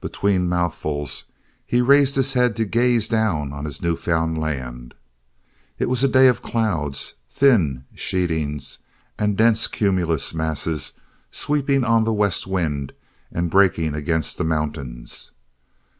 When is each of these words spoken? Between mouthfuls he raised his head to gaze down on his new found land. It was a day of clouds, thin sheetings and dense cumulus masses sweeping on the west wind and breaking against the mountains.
Between 0.00 0.48
mouthfuls 0.48 1.26
he 1.64 1.80
raised 1.80 2.16
his 2.16 2.32
head 2.32 2.56
to 2.56 2.64
gaze 2.64 3.08
down 3.08 3.52
on 3.52 3.64
his 3.64 3.80
new 3.80 3.94
found 3.94 4.36
land. 4.36 4.94
It 5.78 5.88
was 5.88 6.02
a 6.02 6.08
day 6.08 6.26
of 6.26 6.42
clouds, 6.42 7.14
thin 7.30 7.84
sheetings 7.94 8.80
and 9.16 9.36
dense 9.38 9.68
cumulus 9.68 10.34
masses 10.34 10.94
sweeping 11.30 11.84
on 11.84 12.02
the 12.02 12.12
west 12.12 12.48
wind 12.48 12.94
and 13.30 13.48
breaking 13.48 13.94
against 13.94 14.38
the 14.38 14.44
mountains. 14.44 15.30